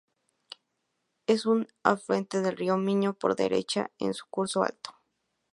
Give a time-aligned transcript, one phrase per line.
[1.27, 4.95] Es un afluente del río Miño por la derecha, en su curso alto.